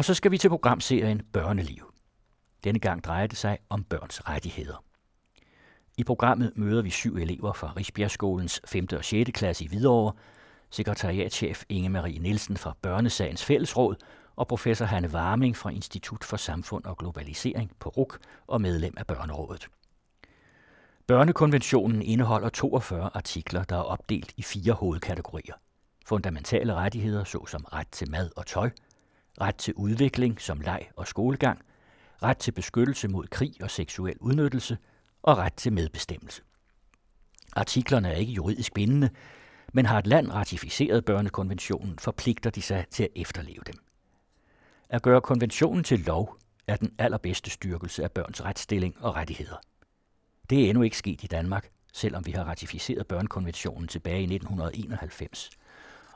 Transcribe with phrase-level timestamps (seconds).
[0.00, 1.92] Og så skal vi til programserien Børneliv.
[2.64, 4.84] Denne gang drejer det sig om børns rettigheder.
[5.98, 8.86] I programmet møder vi syv elever fra Risbjergskolens 5.
[8.96, 9.30] og 6.
[9.34, 10.12] klasse i Hvidovre,
[10.70, 13.94] sekretariatchef Inge Marie Nielsen fra Børnesagens Fællesråd
[14.36, 19.06] og professor Hanne Warming fra Institut for Samfund og Globalisering på RUK og medlem af
[19.06, 19.68] Børnerådet.
[21.06, 25.54] Børnekonventionen indeholder 42 artikler, der er opdelt i fire hovedkategorier.
[26.06, 28.70] Fundamentale rettigheder såsom ret til mad og tøj,
[29.40, 31.58] ret til udvikling som leg og skolegang,
[32.22, 34.78] ret til beskyttelse mod krig og seksuel udnyttelse
[35.22, 36.42] og ret til medbestemmelse.
[37.52, 39.10] Artiklerne er ikke juridisk bindende,
[39.72, 43.74] men har et land ratificeret børnekonventionen, forpligter de sig til at efterleve dem.
[44.88, 46.36] At gøre konventionen til lov
[46.66, 49.56] er den allerbedste styrkelse af børns retsstilling og rettigheder.
[50.50, 55.50] Det er endnu ikke sket i Danmark, selvom vi har ratificeret børnekonventionen tilbage i 1991.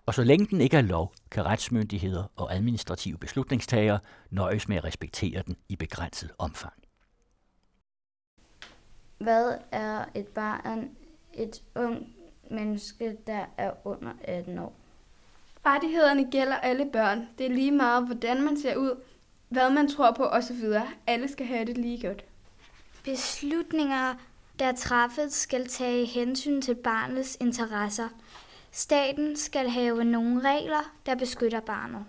[0.06, 3.98] Og så længe den ikke er lov, kan retsmyndigheder og administrative beslutningstagere
[4.30, 6.74] nøjes med at respektere den i begrænset omfang.
[9.18, 10.90] Hvad er et barn?
[11.34, 12.08] Et ung
[12.50, 14.76] menneske, der er under 18 år.
[15.66, 17.28] Rettighederne gælder alle børn.
[17.38, 19.00] Det er lige meget, hvordan man ser ud,
[19.48, 20.64] hvad man tror på osv.
[21.06, 22.24] Alle skal have det lige godt.
[23.04, 24.14] Beslutninger,
[24.58, 28.08] der træffes, skal tage hensyn til barnets interesser.
[28.76, 32.04] Staten skal have nogle regler, der beskytter barnet.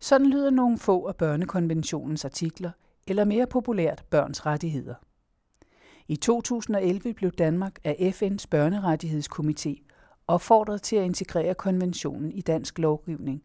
[0.00, 2.70] Sådan lyder nogle få af børnekonventionens artikler,
[3.06, 4.94] eller mere populært børns rettigheder.
[6.08, 9.86] I 2011 blev Danmark af FN's børnerettighedskomité
[10.26, 13.42] opfordret til at integrere konventionen i dansk lovgivning,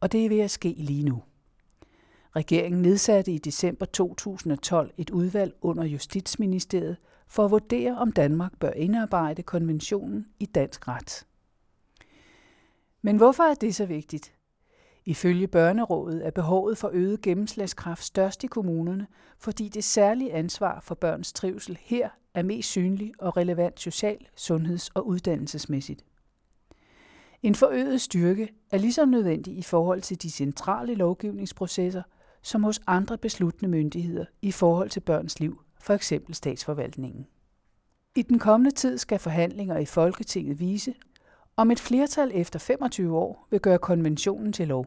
[0.00, 1.22] og det er ved at ske lige nu.
[2.36, 6.96] Regeringen nedsatte i december 2012 et udvalg under Justitsministeriet
[7.28, 11.26] for at vurdere, om Danmark bør indarbejde konventionen i dansk ret.
[13.02, 14.34] Men hvorfor er det så vigtigt?
[15.04, 19.06] Ifølge Børnerådet er behovet for øget gennemslagskraft størst i kommunerne,
[19.38, 24.88] fordi det særlige ansvar for børns trivsel her er mest synlig og relevant social, sundheds-
[24.88, 26.04] og uddannelsesmæssigt.
[27.42, 32.02] En forøget styrke er lige så nødvendig i forhold til de centrale lovgivningsprocesser,
[32.42, 37.26] som hos andre besluttende myndigheder i forhold til børns liv, for eksempel statsforvaltningen.
[38.16, 40.94] I den kommende tid skal forhandlinger i Folketinget vise,
[41.56, 44.86] om et flertal efter 25 år vil gøre konventionen til lov.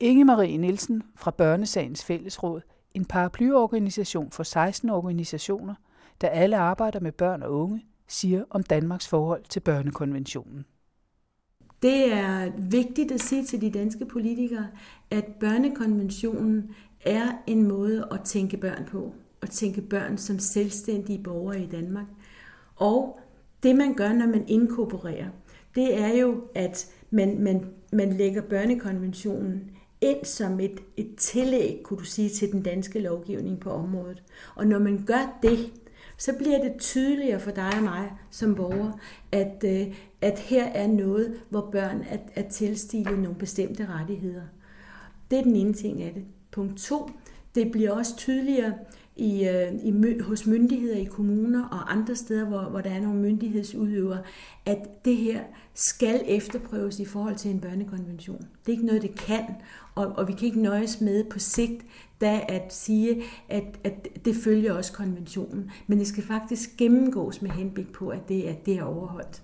[0.00, 2.60] Inge Marie Nielsen fra Børnesagens Fællesråd,
[2.94, 5.74] en paraplyorganisation for 16 organisationer,
[6.20, 10.64] der alle arbejder med børn og unge, siger om Danmarks forhold til børnekonventionen.
[11.82, 14.66] Det er vigtigt at sige til de danske politikere,
[15.10, 21.60] at børnekonventionen er en måde at tænke børn på, at tænke børn som selvstændige borgere
[21.62, 22.06] i Danmark.
[22.76, 23.20] Og
[23.62, 25.28] det man gør, når man inkorporerer,
[25.74, 31.98] det er jo, at man, man, man lægger børnekonventionen ind som et, et tillæg, kunne
[31.98, 34.22] du sige, til den danske lovgivning på området.
[34.54, 35.72] Og når man gør det,
[36.16, 38.92] så bliver det tydeligere for dig og mig som borger,
[39.32, 44.42] at, øh, at her er noget, hvor børn er, er tilstilet nogle bestemte rettigheder.
[45.30, 46.24] Det er den ene ting af det.
[46.50, 47.10] Punkt to,
[47.54, 48.74] det bliver også tydeligere
[49.20, 53.20] i, øh, i, hos myndigheder i kommuner og andre steder, hvor, hvor der er nogle
[53.20, 54.22] myndighedsudøvere,
[54.66, 55.40] at det her
[55.74, 58.38] skal efterprøves i forhold til en børnekonvention.
[58.38, 59.44] Det er ikke noget, det kan,
[59.94, 61.82] og, og vi kan ikke nøjes med på sigt
[62.20, 65.70] da at sige, at, at det følger også konventionen.
[65.86, 69.42] Men det skal faktisk gennemgås med henblik på, at det, at det er overholdt.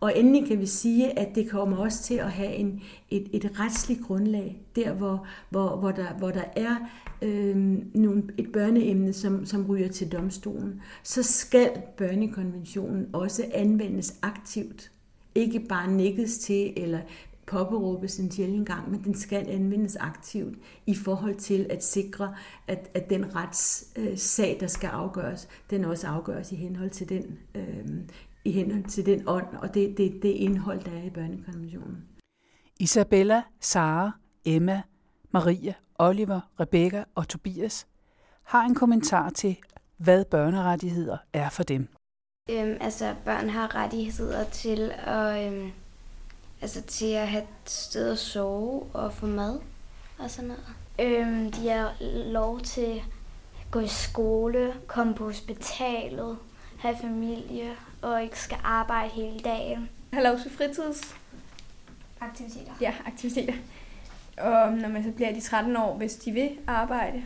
[0.00, 3.60] Og endelig kan vi sige, at det kommer også til at have en, et, et
[3.60, 6.76] retsligt grundlag, der hvor, hvor, hvor, der, hvor der er
[7.22, 7.56] øh,
[7.94, 14.90] nogle, et børneemne, som, som ryger til domstolen, så skal børnekonventionen også anvendes aktivt.
[15.34, 17.00] Ikke bare nikkes til eller
[17.46, 22.34] påberåbes en sjældent gang, men den skal anvendes aktivt i forhold til at sikre,
[22.68, 27.38] at, at den retssag, øh, der skal afgøres, den også afgøres i henhold til den,
[27.54, 27.86] øh,
[28.46, 32.04] i henhold til den ånd og det, det, det indhold, der er i børnekonventionen.
[32.80, 34.10] Isabella, Sara,
[34.44, 34.82] Emma,
[35.30, 37.86] Maria, Oliver, Rebecca og Tobias
[38.42, 39.56] har en kommentar til,
[39.96, 41.88] hvad børnerettigheder er for dem.
[42.50, 45.70] Øhm, altså, børn har rettigheder til at, øhm,
[46.60, 49.60] altså, til at have et sted at sove og få mad
[50.18, 50.64] og sådan noget.
[51.00, 51.94] Øhm, de har
[52.32, 53.02] lov til
[53.60, 56.38] at gå i skole, komme på hospitalet,
[56.78, 57.76] have familie
[58.12, 59.88] og ikke skal arbejde hele dagen.
[60.12, 61.16] Have lov til fritids.
[62.20, 62.72] Aktiviteter.
[62.80, 63.54] Ja, aktiviteter.
[64.38, 67.22] Og når man så bliver de 13 år, hvis de vil arbejde,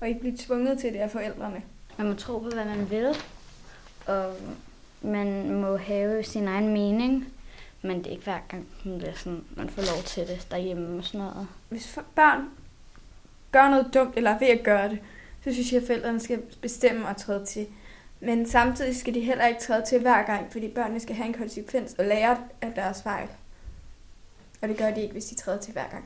[0.00, 1.62] og ikke blive tvunget til det af forældrene.
[1.96, 3.16] Man må tro på, hvad man vil,
[4.06, 4.34] og
[5.02, 7.26] man må have sin egen mening,
[7.82, 10.98] Men det er ikke hver gang, det er sådan, man får lov til det derhjemme
[10.98, 11.48] og sådan noget.
[11.68, 12.48] Hvis børn
[13.52, 14.98] gør noget dumt, eller er ved at gøre det,
[15.44, 17.66] så synes jeg, at forældrene skal bestemme og træde til.
[18.20, 21.34] Men samtidig skal de heller ikke træde til hver gang, fordi børnene skal have en
[21.34, 23.28] konsekvens og lære af deres fejl.
[24.62, 26.04] Og det gør de ikke, hvis de træder til hver gang.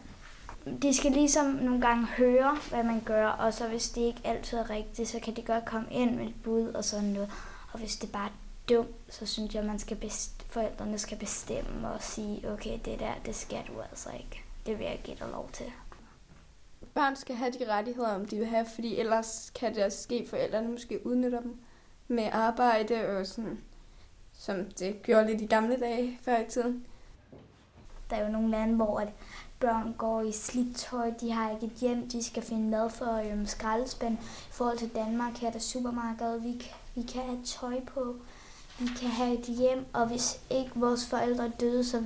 [0.82, 4.58] De skal ligesom nogle gange høre, hvad man gør, og så hvis det ikke altid
[4.58, 7.30] er rigtigt, så kan de godt komme ind med et bud og sådan noget.
[7.72, 8.32] Og hvis det bare er
[8.68, 12.98] dumt, så synes jeg, at man skal best- forældrene skal bestemme og sige, okay, det
[12.98, 14.42] der, det skal du altså ikke.
[14.66, 15.66] Det vil jeg give dig lov til.
[16.94, 20.28] Børn skal have de rettigheder, om de vil have, fordi ellers kan det ske, at
[20.28, 21.56] forældrene måske udnytter dem
[22.08, 23.60] med arbejde og sådan,
[24.38, 26.86] som det gjorde lidt i gamle dage før i tiden.
[28.10, 29.08] Der er jo nogle lande, hvor at
[29.60, 33.32] børn går i slidt tøj, de har ikke et hjem, de skal finde mad for
[33.32, 34.18] øhm, skraldespand.
[34.18, 38.16] I forhold til Danmark her er der supermarked, vi, vi kan have tøj på,
[38.78, 42.02] vi kan have et hjem, og hvis ikke vores forældre døde, så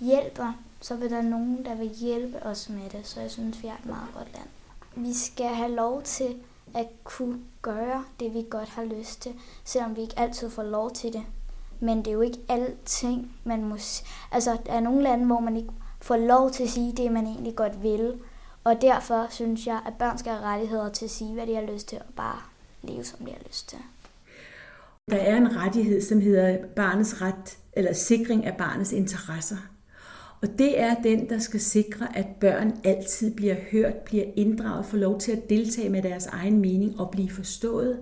[0.00, 3.06] hjælper, så vil der nogen, der vil hjælpe os med det.
[3.06, 4.48] Så jeg synes, vi er et meget godt land.
[4.96, 6.36] Vi skal have lov til
[6.74, 9.32] at kunne gøre det, vi godt har lyst til,
[9.64, 11.22] selvom vi ikke altid får lov til det.
[11.80, 13.76] Men det er jo ikke alting, man må...
[14.32, 15.70] Altså, der er nogle lande, hvor man ikke
[16.00, 18.20] får lov til at sige det, man egentlig godt vil.
[18.64, 21.62] Og derfor synes jeg, at børn skal have rettigheder til at sige, hvad de har
[21.62, 22.38] lyst til, og bare
[22.82, 23.78] leve, som de har lyst til.
[25.10, 29.56] Der er en rettighed, som hedder barnets ret, eller sikring af barnets interesser.
[30.42, 34.98] Og det er den, der skal sikre, at børn altid bliver hørt, bliver inddraget, får
[34.98, 37.98] lov til at deltage med deres egen mening og blive forstået.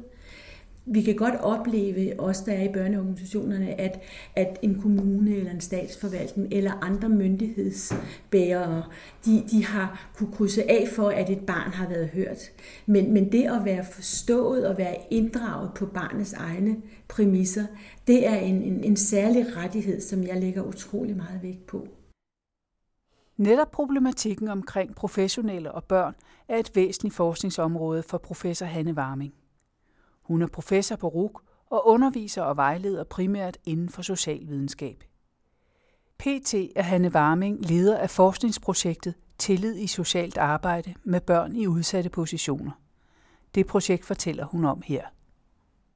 [0.90, 4.00] Vi kan godt opleve, os der er i børneorganisationerne, at,
[4.36, 8.82] at en kommune eller en statsforvaltning eller andre myndighedsbærere,
[9.24, 12.38] de, de har kunne krydse af for, at et barn har været hørt.
[12.86, 16.76] Men, men det at være forstået og være inddraget på barnets egne
[17.08, 17.64] præmisser,
[18.06, 21.88] det er en, en, en særlig rettighed, som jeg lægger utrolig meget vægt på.
[23.38, 26.14] Netop problematikken omkring professionelle og børn
[26.48, 29.34] er et væsentligt forskningsområde for professor Hanne Warming.
[30.22, 31.40] Hun er professor på RUC
[31.70, 35.04] og underviser og vejleder primært inden for socialvidenskab.
[36.18, 42.10] PT er Hanne Warming leder af forskningsprojektet Tillid i socialt arbejde med børn i udsatte
[42.10, 42.72] positioner.
[43.54, 45.06] Det projekt fortæller hun om her.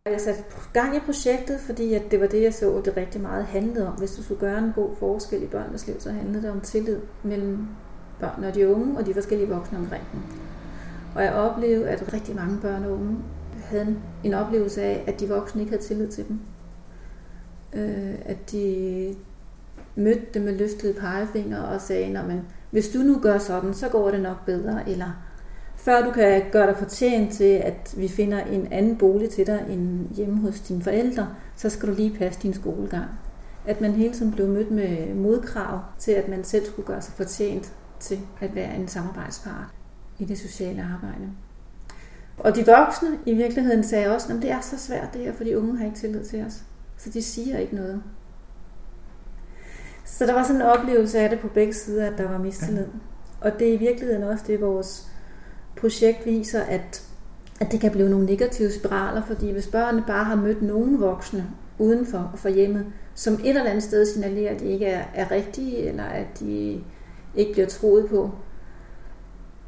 [0.06, 3.44] Jeg satte gang i projektet, fordi at det var det, jeg så, det rigtig meget
[3.44, 3.94] handlede om.
[3.94, 6.98] Hvis du skulle gøre en god forskel i børnenes liv, så handlede det om tillid
[7.22, 7.66] mellem
[8.20, 10.20] børn og de unge og de forskellige voksne omkring dem.
[11.14, 13.16] Og jeg oplevede, at rigtig mange børn og unge
[13.64, 16.40] havde en oplevelse af, at de voksne ikke havde tillid til dem.
[17.74, 19.16] Øh, at de
[19.96, 22.40] mødte dem med løftede pegefinger og sagde, men
[22.70, 25.10] hvis du nu gør sådan, så går det nok bedre, eller
[25.84, 29.66] før du kan gøre dig fortjent til, at vi finder en anden bolig til dig
[29.70, 33.08] end hjemme hos dine forældre, så skal du lige passe din skolegang.
[33.66, 37.14] At man hele tiden blev mødt med modkrav til, at man selv skulle gøre sig
[37.14, 39.66] fortjent til at være en samarbejdspart
[40.18, 41.30] i det sociale arbejde.
[42.38, 45.44] Og de voksne i virkeligheden sagde også, at det er så svært det her, for
[45.44, 46.62] de unge har ikke tillid til os.
[46.96, 48.02] Så de siger ikke noget.
[50.04, 52.86] Så der var sådan en oplevelse af det på begge sider, at der var mistillid.
[53.40, 55.11] Og det er i virkeligheden også det, vores
[55.76, 57.02] projekt viser, at,
[57.60, 61.46] at det kan blive nogle negative spiraler, fordi hvis børnene bare har mødt nogle voksne
[61.78, 65.30] uden for, for hjemmet, som et eller andet sted signalerer, at de ikke er, er
[65.30, 66.80] rigtige, eller at de
[67.34, 68.30] ikke bliver troet på,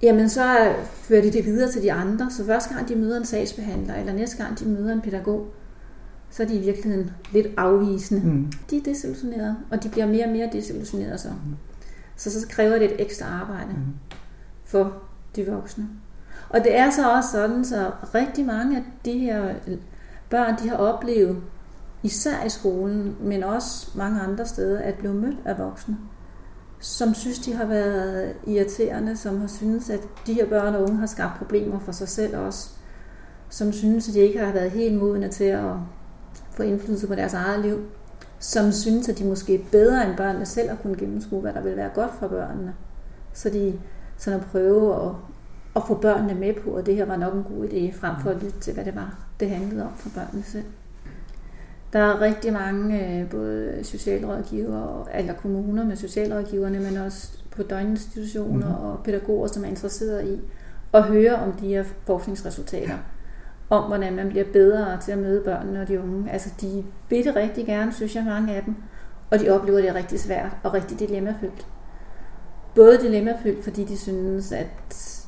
[0.03, 2.31] jamen så fører de det videre til de andre.
[2.31, 5.47] Så første gang de møder en sagsbehandler, eller næste gang de møder en pædagog,
[6.31, 8.27] så er de i virkeligheden lidt afvisende.
[8.27, 8.53] Mm.
[8.71, 11.29] De er desillusionerede, og de bliver mere og mere desillusionerede så.
[11.29, 11.57] Mm.
[12.17, 14.15] Så så kræver det et ekstra arbejde mm.
[14.65, 15.03] for
[15.37, 15.89] de voksne.
[16.49, 19.79] Og det er så også sådan, så rigtig mange af de her øh,
[20.31, 21.43] børn, de har oplevet,
[22.03, 25.97] især i skolen, men også mange andre steder, at blive mødt af voksne,
[26.81, 30.97] som synes, de har været irriterende, som har synes, at de her børn og unge
[30.97, 32.71] har skabt problemer for sig selv også,
[33.49, 35.73] som synes, at de ikke har været helt modne til at
[36.51, 37.79] få indflydelse på deres eget liv,
[38.39, 41.63] som synes, at de måske er bedre end børnene selv at kunne gennemskue, hvad der
[41.63, 42.75] vil være godt for børnene.
[43.33, 43.79] Så de
[44.17, 45.11] sådan at prøve at,
[45.77, 48.31] at få børnene med på, at det her var nok en god idé, frem for
[48.31, 50.65] at lytte til, hvad det var, det handlede om for børnene selv.
[51.93, 58.79] Der er rigtig mange, øh, både socialrådgiver eller kommuner med socialrådgiverne, men også på døgninstitutioner
[58.79, 58.85] mm.
[58.85, 60.41] og pædagoger, som er interesseret i
[60.93, 62.99] at høre om de her forskningsresultater.
[63.71, 66.31] Om hvordan man bliver bedre til at møde børnene og de unge.
[66.31, 68.75] Altså de vil det rigtig gerne, synes jeg, mange af dem.
[69.31, 71.67] Og de oplever det rigtig svært og rigtig dilemmafyldt
[72.75, 74.69] både dilemmafyldt, fordi de synes, at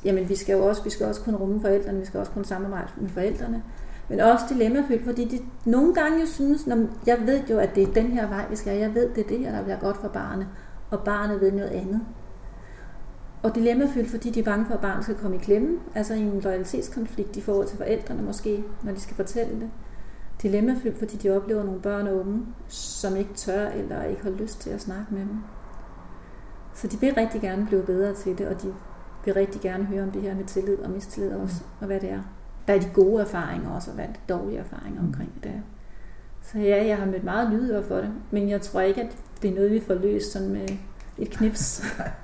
[0.05, 2.45] jamen, vi skal jo også, vi skal også kunne rumme forældrene, vi skal også kunne
[2.45, 3.63] samarbejde med forældrene,
[4.09, 7.83] men også dilemmafyldt, fordi de nogle gange jo synes, når jeg ved jo, at det
[7.83, 9.97] er den her vej, vi skal, jeg ved, det er det her, der bliver godt
[9.97, 10.47] for barnet,
[10.91, 12.01] og barnet ved noget andet.
[13.43, 16.19] Og dilemmafyldt, fordi de er bange for, at barnet skal komme i klemme, altså i
[16.19, 19.69] en loyalitetskonflikt i forhold til forældrene måske, når de skal fortælle det.
[20.41, 24.61] Dilemmafyldt, fordi de oplever nogle børn og unge, som ikke tør eller ikke har lyst
[24.61, 25.39] til at snakke med dem.
[26.77, 28.73] Så de vil rigtig gerne blive bedre til det, og de
[29.25, 31.69] vil rigtig gerne høre om det her med tillid og mistillid også, mm.
[31.79, 32.21] og hvad det er.
[32.65, 35.07] Hvad er de gode erfaringer også, og hvad er de dårlige erfaringer mm.
[35.07, 35.61] omkring det er.
[36.41, 39.51] Så ja, jeg har mødt meget lydhør for det, men jeg tror ikke, at det
[39.51, 40.67] er noget, vi får løst sådan med
[41.17, 41.83] et knips.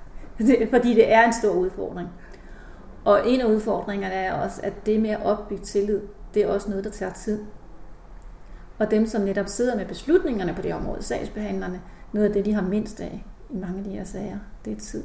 [0.73, 2.09] fordi det er en stor udfordring.
[3.05, 6.01] Og en af udfordringerne er også, at det med at opbygge tillid,
[6.33, 7.39] det er også noget, der tager tid.
[8.79, 11.81] Og dem, som netop sidder med beslutningerne på det område, sagsbehandlerne,
[12.13, 14.79] noget af det, de har mindst af i mange af de her sager, det er
[14.79, 15.03] tid.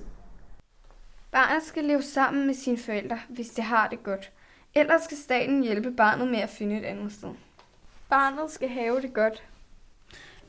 [1.30, 4.32] Barnet skal leve sammen med sine forældre, hvis det har det godt.
[4.74, 7.34] Ellers skal staten hjælpe barnet med at finde et andet sted.
[8.10, 9.42] Barnet skal have det godt.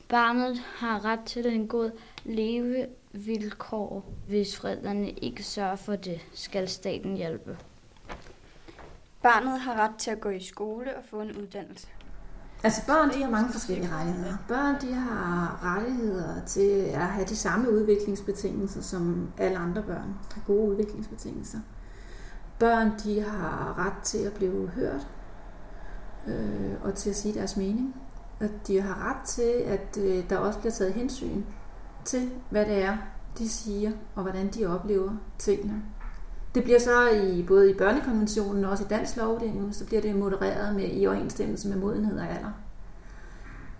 [0.08, 1.90] Barnet har ret til en god
[2.24, 4.04] levevilkår.
[4.28, 7.58] Hvis forældrene ikke sørger for det, skal staten hjælpe.
[9.22, 11.88] Barnet har ret til at gå i skole og få en uddannelse.
[12.62, 14.36] Altså børn, de har mange forskellige rettigheder.
[14.48, 20.42] Børn, de har rettigheder til at have de samme udviklingsbetingelser, som alle andre børn har
[20.46, 21.58] gode udviklingsbetingelser.
[22.58, 25.08] Børn, de har ret til at blive hørt
[26.26, 27.94] øh, og til at sige deres mening.
[28.40, 31.42] Og de har ret til, at øh, der også bliver taget hensyn
[32.04, 32.96] til, hvad det er,
[33.38, 35.82] de siger, og hvordan de oplever tingene.
[36.54, 40.16] Det bliver så i både i børnekonventionen og også i dansk lovgivning, så bliver det
[40.16, 42.50] modereret med i overensstemmelse med modenhed og alder.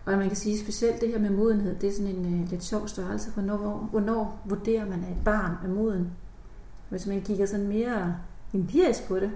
[0.07, 2.65] Og man kan sige specielt det her med modenhed, det er sådan en uh, lidt
[2.65, 6.11] sjov størrelse, for hvornår, hvornår vurderer man, at et barn er moden?
[6.89, 8.17] Hvis man kigger sådan mere
[8.55, 9.31] empirisk på det,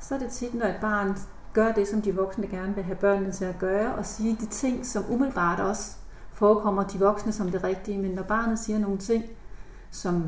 [0.00, 1.16] så er det tit, når et barn
[1.52, 4.46] gør det, som de voksne gerne vil have børnene til at gøre, og sige de
[4.46, 5.96] ting, som umiddelbart også
[6.32, 9.24] forekommer de voksne som det rigtige, men når barnet siger nogle ting,
[9.90, 10.24] som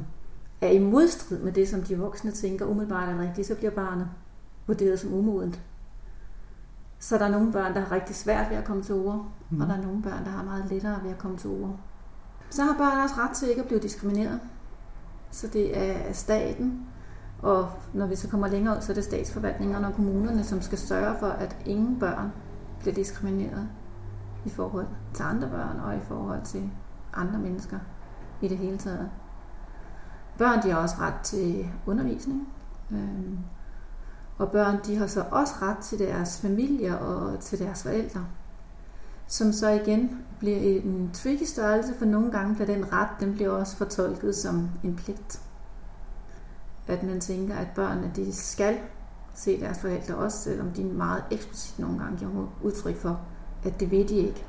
[0.60, 4.08] er i modstrid med det, som de voksne tænker umiddelbart er rigtigt, så bliver barnet
[4.66, 5.60] vurderet som umodent.
[6.98, 9.60] Så der er nogle børn, der har rigtig svært ved at komme til ord, mm.
[9.60, 11.76] og der er nogle børn, der har meget lettere ved at komme til ord.
[12.50, 14.40] Så har børn også ret til ikke at blive diskrimineret.
[15.30, 16.86] Så det er staten,
[17.42, 20.78] og når vi så kommer længere ud, så er det statsforvaltningerne og kommunerne, som skal
[20.78, 22.32] sørge for, at ingen børn
[22.80, 23.68] bliver diskrimineret
[24.44, 26.70] i forhold til andre børn og i forhold til
[27.14, 27.78] andre mennesker
[28.42, 29.10] i det hele taget.
[30.38, 32.48] Børn de har også ret til undervisning.
[32.90, 33.38] Øhm,
[34.38, 38.26] og børn de har så også ret til deres familier og til deres forældre.
[39.26, 43.50] Som så igen bliver en tricky størrelse, for nogle gange bliver den ret, den bliver
[43.50, 45.40] også fortolket som en pligt.
[46.86, 48.78] At man tænker, at børnene de skal
[49.34, 53.20] se deres forældre, også selvom de meget eksplicit nogle gange giver udtryk for,
[53.64, 54.44] at det ved de ikke.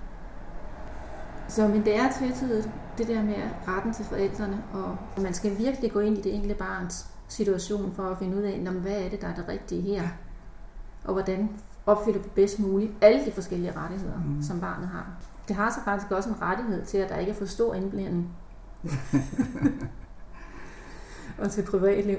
[1.48, 3.36] Så men det er tvetydigt, det der med
[3.68, 8.04] retten til forældrene, og man skal virkelig gå ind i det enkelte barns situation for
[8.04, 10.08] at finde ud af, hvad er det, der er det rigtige her,
[11.04, 11.50] og hvordan
[11.86, 14.42] opfylder du bedst muligt alle de forskellige rettigheder, mm.
[14.42, 15.08] som barnet har.
[15.48, 18.36] Det har så faktisk også en rettighed til, at der ikke er for stor indblanding.
[21.42, 22.18] og til privatliv.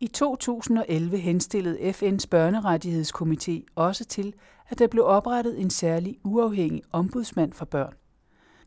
[0.00, 4.34] I 2011 henstillede FN's børnerettighedskomité også til,
[4.68, 7.94] at der blev oprettet en særlig uafhængig ombudsmand for børn.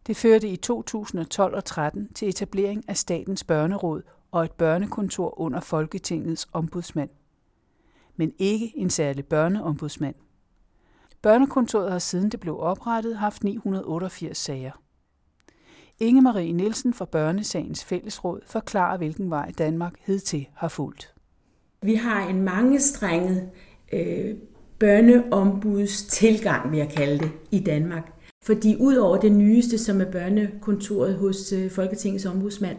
[0.08, 5.60] Det førte i 2012 og 13 til etablering af Statens Børneråd og et børnekontor under
[5.60, 7.10] Folketingets ombudsmand.
[8.16, 10.16] Men ikke en særlig børneombudsmand.
[11.22, 14.72] Børnekontoret har siden det blev oprettet haft 988 sager.
[16.00, 21.14] Inge Marie Nielsen fra Børnesagens Fællesråd forklarer, hvilken vej Danmark hidtil har fulgt.
[21.82, 23.50] Vi har en mangestrenget
[23.94, 24.36] øh,
[24.80, 28.13] børneombuds tilgang, vil jeg kalde det, i Danmark.
[28.44, 32.78] Fordi udover det nyeste, som er børnekontoret hos øh, Folketingets ombudsmand,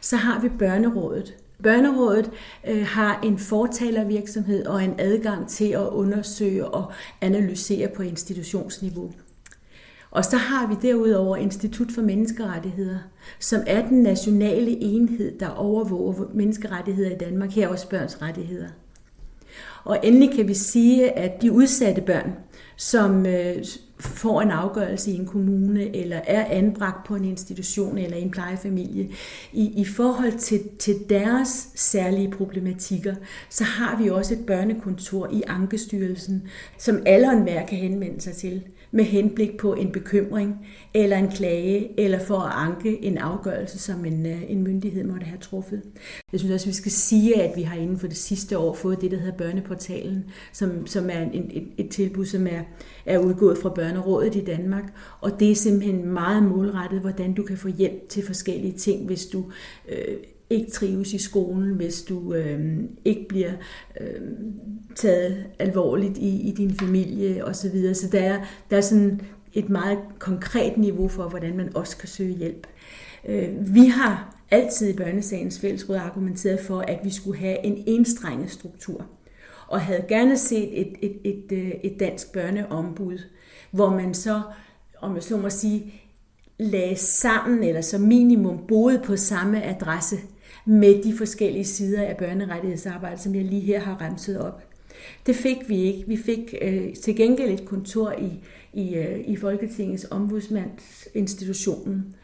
[0.00, 1.34] så har vi børnerådet.
[1.62, 2.30] Børnerådet
[2.68, 9.12] øh, har en fortalervirksomhed og en adgang til at undersøge og analysere på institutionsniveau.
[10.10, 12.98] Og så har vi derudover Institut for Menneskerettigheder,
[13.38, 18.68] som er den nationale enhed, der overvåger menneskerettigheder i Danmark, her også børns rettigheder.
[19.84, 22.32] Og endelig kan vi sige, at de udsatte børn,
[22.76, 23.64] som øh,
[24.00, 28.30] får en afgørelse i en kommune, eller er anbragt på en institution eller i en
[28.30, 29.08] plejefamilie,
[29.52, 33.14] i, i forhold til, til deres særlige problematikker,
[33.48, 36.42] så har vi også et børnekontor i Ankestyrelsen,
[36.78, 41.28] som alle og enhver kan henvende sig til med henblik på en bekymring eller en
[41.28, 45.82] klage, eller for at anke en afgørelse, som en, øh, en myndighed måtte have truffet.
[46.32, 49.00] Jeg synes også, vi skal sige, at vi har inden for det sidste år fået
[49.00, 52.60] det, der hedder Børneportalen, som, som er en, et, et tilbud, som er,
[53.06, 54.84] er udgået fra Børnerådet i Danmark.
[55.20, 59.26] Og det er simpelthen meget målrettet, hvordan du kan få hjælp til forskellige ting, hvis
[59.26, 59.44] du
[59.88, 60.16] øh,
[60.50, 63.52] ikke trives i skolen, hvis du øh, ikke bliver
[64.00, 64.20] øh,
[64.96, 67.54] taget alvorligt i, i din familie osv.
[67.54, 67.94] Så, videre.
[67.94, 69.20] så der er, der er sådan
[69.52, 72.66] et meget konkret niveau for, hvordan man også kan søge hjælp.
[73.28, 78.50] Øh, vi har altid i Børnesagens Fællesråd argumenteret for, at vi skulle have en enstrenget
[78.50, 79.06] struktur,
[79.68, 83.18] og havde gerne set et, et, et, et, et dansk børneombud,
[83.70, 84.42] hvor man så,
[85.00, 85.94] om jeg så må sige,
[86.58, 90.16] lagde sammen, eller som minimum boede på samme adresse,
[90.70, 94.62] med de forskellige sider af børnerettighedsarbejdet, som jeg lige her har remset op.
[95.26, 96.04] Det fik vi ikke.
[96.08, 98.30] Vi fik øh, til gengæld et kontor i,
[98.72, 102.14] i, øh, i Folketingets ombudsmandsinstitutionen.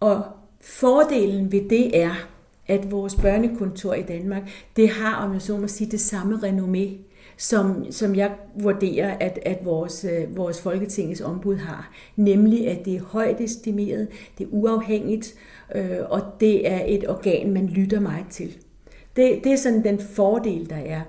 [0.00, 0.24] Og
[0.60, 2.28] fordelen ved det er,
[2.66, 6.88] at vores børnekontor i Danmark, det har, om jeg så må sige, det samme renommé,
[7.40, 11.92] som, som jeg vurderer, at, at vores, øh, vores Folketingets ombud har.
[12.16, 15.34] Nemlig, at det er højt estimeret, det er uafhængigt,
[15.74, 18.56] øh, og det er et organ, man lytter meget til.
[19.16, 21.00] Det, det er sådan den fordel, der er.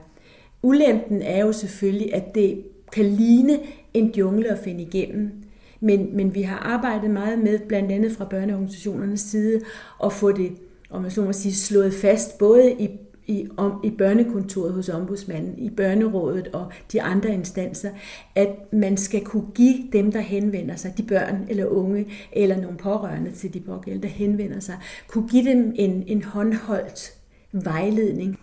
[0.62, 3.60] Ulempen er jo selvfølgelig, at det kan ligne
[3.94, 5.32] en jungle at finde igennem.
[5.80, 9.62] Men, men vi har arbejdet meget med, blandt andet fra børneorganisationernes side,
[10.04, 10.52] at få det,
[10.90, 12.90] om man så må sige, slået fast, både i
[13.32, 17.90] i, om, i børnekontoret hos ombudsmanden, i børnerådet og de andre instanser,
[18.36, 22.78] at man skal kunne give dem, der henvender sig, de børn eller unge, eller nogle
[22.78, 27.14] pårørende til de pågældende, der henvender sig, kunne give dem en, en håndholdt
[27.52, 28.40] vejledning.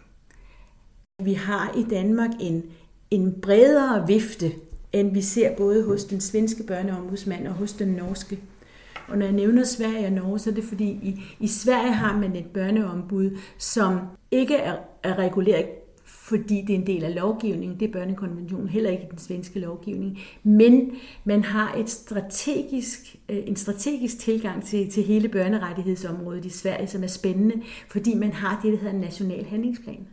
[1.23, 2.63] Vi har i Danmark en,
[3.11, 4.53] en bredere vifte,
[4.93, 8.39] end vi ser både hos den svenske børneombudsmand og hos den norske
[9.09, 12.19] og når jeg nævner Sverige og Norge, så er det fordi, i, i Sverige har
[12.19, 14.01] man et børneombud, som
[14.31, 15.67] ikke er, er reguleret
[16.29, 19.61] fordi det er en del af lovgivningen, det er børnekonventionen, heller ikke i den svenske
[19.61, 20.91] lovgivning, men
[21.25, 27.03] man har et strategisk, øh, en strategisk tilgang til, til hele børnerettighedsområdet i Sverige, som
[27.03, 30.07] er spændende, fordi man har det, der hedder en national handlingsplan.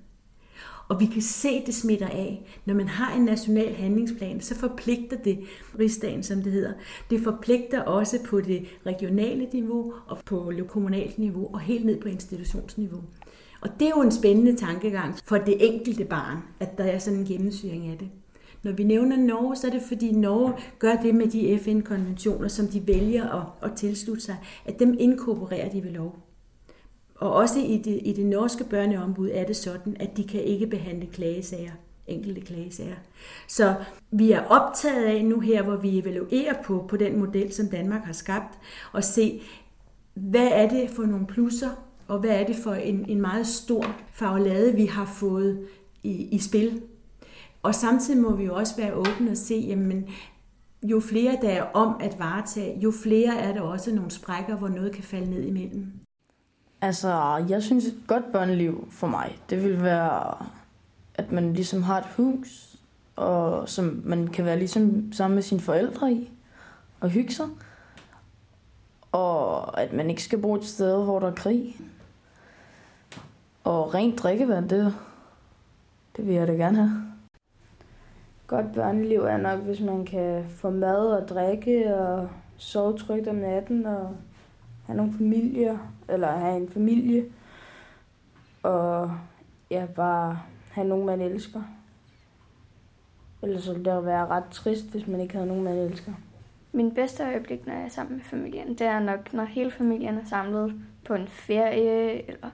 [0.87, 2.59] Og vi kan se, det smitter af.
[2.65, 5.39] Når man har en national handlingsplan, så forpligter det
[5.79, 6.73] rigsdagen, som det hedder.
[7.09, 12.07] Det forpligter også på det regionale niveau og på kommunalt niveau og helt ned på
[12.07, 13.01] institutionsniveau.
[13.61, 17.19] Og det er jo en spændende tankegang for det enkelte barn, at der er sådan
[17.19, 18.09] en gennemsyring af det.
[18.63, 22.67] Når vi nævner Norge, så er det fordi Norge gør det med de FN-konventioner, som
[22.67, 26.17] de vælger at, at tilslutte sig, at dem inkorporerer de ved lov.
[27.15, 30.67] Og også i det, i det norske børneombud er det sådan, at de kan ikke
[30.67, 31.71] behandle klagesager,
[32.07, 32.95] enkelte klagesager.
[33.47, 33.75] Så
[34.11, 38.03] vi er optaget af nu her, hvor vi evaluerer på, på den model, som Danmark
[38.03, 38.59] har skabt,
[38.91, 39.41] og se,
[40.13, 41.69] hvad er det for nogle plusser,
[42.07, 45.67] og hvad er det for en, en meget stor faglade, vi har fået
[46.03, 46.81] i, i spil.
[47.63, 50.07] Og samtidig må vi jo også være åbne og se, jamen,
[50.83, 54.67] jo flere der er om at varetage, jo flere er der også nogle sprækker, hvor
[54.67, 56.04] noget kan falde ned imellem.
[56.85, 60.45] Altså, jeg synes et godt børneliv for mig, det vil være,
[61.15, 62.77] at man ligesom har et hus,
[63.15, 66.31] og som man kan være ligesom sammen med sine forældre i,
[66.99, 67.45] og hygge sig.
[69.11, 71.77] Og at man ikke skal bo et sted, hvor der er krig.
[73.63, 74.95] Og rent drikkevand, det,
[76.17, 77.01] det vil jeg da gerne have.
[78.47, 83.35] Godt børneliv er nok, hvis man kan få mad og drikke og sove trygt om
[83.35, 84.15] natten og
[84.85, 85.77] have nogle familier,
[86.09, 87.25] eller have en familie,
[88.63, 89.11] og
[89.69, 90.39] ja, bare
[90.71, 91.61] have nogen, man elsker.
[93.41, 96.13] Ellers ville det være ret trist, hvis man ikke havde nogen, man elsker.
[96.71, 100.17] Min bedste øjeblik, når jeg er sammen med familien, det er nok, når hele familien
[100.17, 102.49] er samlet på en ferie, eller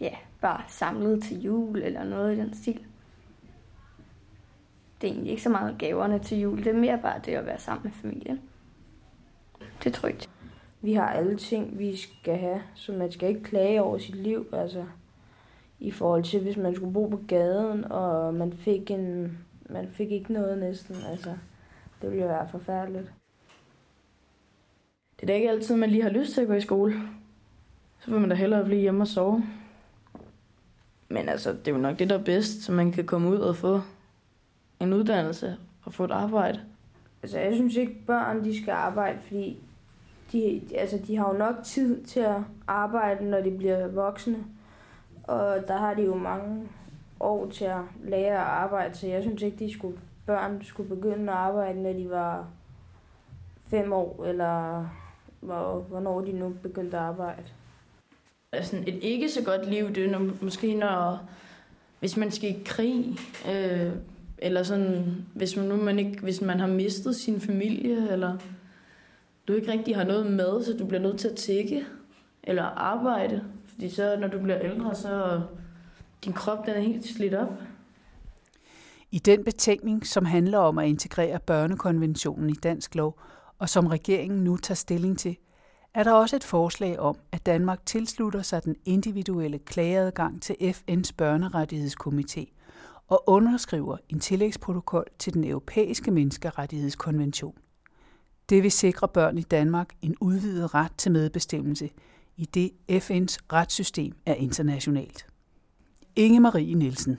[0.00, 0.10] ja,
[0.40, 2.80] bare samlet til jul, eller noget i den stil.
[5.00, 7.46] Det er egentlig ikke så meget gaverne til jul, det er mere bare det at
[7.46, 8.40] være sammen med familien.
[9.84, 10.25] Det er trygt
[10.86, 14.46] vi har alle ting, vi skal have, så man skal ikke klage over sit liv,
[14.52, 14.84] altså
[15.80, 19.38] i forhold til, hvis man skulle bo på gaden, og man fik, en,
[19.70, 21.30] man fik ikke noget næsten, altså
[22.02, 23.12] det ville jo være forfærdeligt.
[25.16, 26.94] Det er da ikke altid, man lige har lyst til at gå i skole.
[27.98, 29.44] Så vil man da hellere blive hjemme og sove.
[31.08, 33.38] Men altså, det er jo nok det, der er bedst, så man kan komme ud
[33.38, 33.80] og få
[34.80, 36.60] en uddannelse og få et arbejde.
[37.22, 39.58] Altså, jeg synes ikke, børn de skal arbejde, fordi
[40.32, 42.36] de, altså, de har jo nok tid til at
[42.66, 44.44] arbejde, når de bliver voksne.
[45.22, 46.68] Og der har de jo mange
[47.20, 51.32] år til at lære at arbejde, så jeg synes ikke, de skulle, børn skulle begynde
[51.32, 52.48] at arbejde, når de var
[53.70, 54.86] fem år, eller
[55.40, 57.42] hvor, hvornår de nu begyndte at arbejde.
[58.52, 61.20] Altså et ikke så godt liv, det er når, måske når,
[62.00, 63.18] hvis man skal i krig,
[63.52, 63.92] øh,
[64.38, 68.38] eller sådan, hvis man, nu man ikke, hvis man har mistet sin familie, eller
[69.48, 71.84] du ikke rigtig har noget med, så du bliver nødt til at tække
[72.42, 73.44] eller arbejde.
[73.64, 75.42] Fordi så, når du bliver ældre, så
[76.24, 77.52] din krop den er helt slidt op.
[79.10, 83.20] I den betænkning, som handler om at integrere børnekonventionen i dansk lov,
[83.58, 85.36] og som regeringen nu tager stilling til,
[85.94, 91.10] er der også et forslag om, at Danmark tilslutter sig den individuelle klageadgang til FN's
[91.16, 92.44] børnerettighedskomité
[93.08, 97.54] og underskriver en tillægsprotokol til den europæiske menneskerettighedskonvention.
[98.48, 101.90] Det vil sikre børn i Danmark en udvidet ret til medbestemmelse,
[102.36, 105.26] i det FN's retssystem er internationalt.
[106.16, 107.18] Inge Marie Nielsen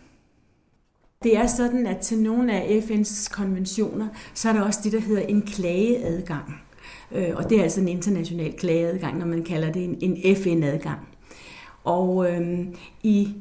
[1.23, 4.99] det er sådan, at til nogle af FN's konventioner, så er der også det, der
[4.99, 6.61] hedder en klageadgang.
[7.11, 10.99] Øh, og det er altså en international klageadgang, når man kalder det en, en FN-adgang.
[11.83, 13.33] Og øhm, i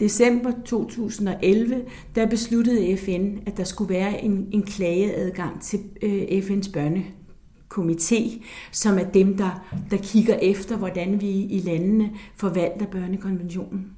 [0.00, 1.82] december 2011,
[2.14, 8.98] der besluttede FN, at der skulle være en, en klageadgang til øh, FN's børnekomité, som
[8.98, 13.96] er dem, der, der kigger efter, hvordan vi i landene forvalter børnekonventionen.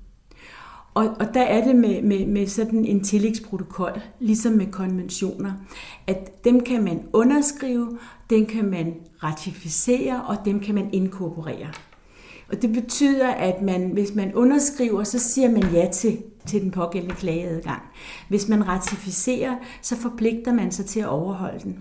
[0.95, 5.53] Og, og der er det med, med, med sådan en tillægsprotokol, ligesom med konventioner,
[6.07, 7.99] at dem kan man underskrive,
[8.31, 11.73] dem kan man ratificere, og dem kan man inkorporere.
[12.49, 16.71] Og det betyder, at man, hvis man underskriver, så siger man ja til, til den
[16.71, 17.83] pågældende klageadgang.
[18.29, 21.79] Hvis man ratificerer, så forpligter man sig til at overholde den.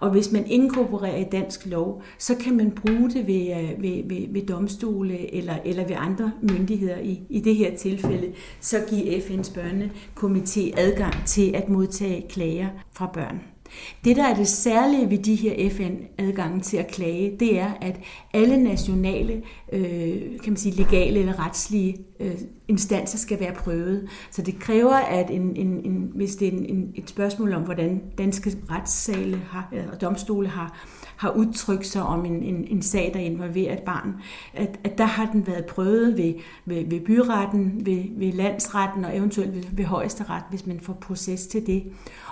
[0.00, 4.08] Og hvis man inkorporerer i dansk lov, så kan man bruge det ved, øh, ved,
[4.08, 6.98] ved, ved domstole eller, eller ved andre myndigheder.
[6.98, 13.10] I, I det her tilfælde, så giver FN's børnekomité adgang til at modtage klager fra
[13.14, 13.55] børn.
[14.04, 18.00] Det, der er det særlige ved de her FN-adgange til at klage, det er, at
[18.32, 22.34] alle nationale, øh, kan man sige, legale eller retslige øh,
[22.68, 24.08] instanser skal være prøvet.
[24.30, 27.62] Så det kræver, at en, en, en, hvis det er en, en, et spørgsmål om,
[27.62, 33.10] hvordan danske retssale har, og domstole har, har udtrykt sig om en, en, en sag,
[33.14, 34.14] der involverer et barn,
[34.54, 39.16] at, at der har den været prøvet ved, ved, ved byretten, ved, ved landsretten og
[39.16, 41.84] eventuelt ved, ved højesteret, hvis man får proces til det.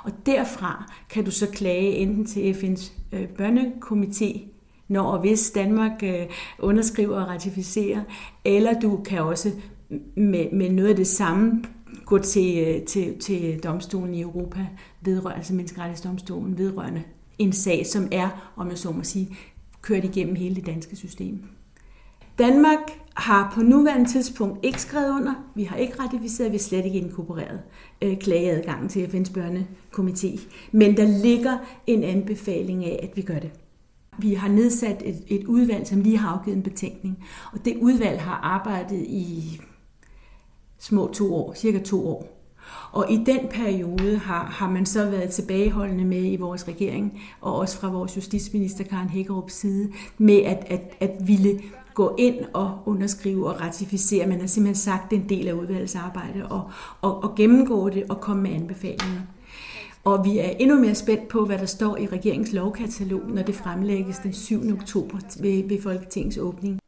[0.05, 4.41] Og derfra kan du så klage enten til FN's øh, børnekomité,
[4.89, 6.27] når og hvis Danmark øh,
[6.59, 8.01] underskriver og ratificerer,
[8.45, 9.51] eller du kan også
[10.17, 11.63] med, med noget af det samme
[12.05, 14.67] gå til, øh, til, til domstolen i Europa,
[15.01, 17.03] vedrørende, altså menneskerettighedsdomstolen, vedrørende
[17.39, 19.37] en sag, som er, om jeg så må sige,
[19.83, 21.43] kørt igennem hele det danske system.
[22.39, 22.79] Danmark
[23.15, 26.99] har på nuværende tidspunkt ikke skrevet under, vi har ikke ratificeret, vi har slet ikke
[26.99, 27.61] inkorporeret
[28.03, 30.41] øh, klageadgangen til FN's børnekomité.
[30.73, 33.51] Men der ligger en anbefaling af, at vi gør det.
[34.19, 38.21] Vi har nedsat et, et udvalg, som lige har afgivet en betænkning, og det udvalg
[38.21, 39.61] har arbejdet i
[40.79, 42.34] små to år, cirka to år.
[42.93, 47.55] Og i den periode har, har man så været tilbageholdende med i vores regering, og
[47.55, 51.61] også fra vores justitsminister Karen Hækkerups side, med at, at, at ville
[51.95, 54.27] gå ind og underskrive og ratificere.
[54.27, 58.05] Man har simpelthen sagt, det er en del af udvalgsarbejdet, og, og, og gennemgå det
[58.09, 59.21] og komme med anbefalinger.
[60.05, 63.55] Og vi er endnu mere spændt på, hvad der står i regeringens lovkatalog, når det
[63.55, 64.73] fremlægges den 7.
[64.73, 66.81] oktober ved, ved Folketingets åbning.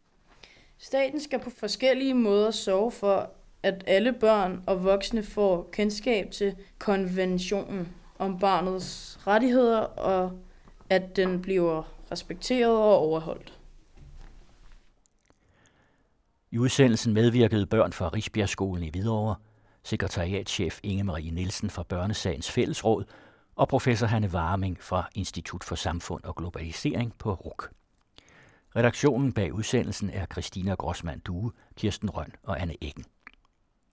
[0.78, 3.30] Staten skal på forskellige måder sørge for,
[3.66, 10.32] at alle børn og voksne får kendskab til konventionen om barnets rettigheder, og
[10.90, 13.58] at den bliver respekteret og overholdt.
[16.50, 19.36] I udsendelsen medvirkede børn fra Risbjergskolen i Hvidovre,
[19.82, 23.04] sekretariatchef Inge Marie Nielsen fra Børnesagens Fællesråd
[23.56, 27.70] og professor Hanne Warming fra Institut for Samfund og Globalisering på RUK.
[28.76, 33.04] Redaktionen bag udsendelsen er Christina Grossmann Due, Kirsten Røn og Anne Eggen.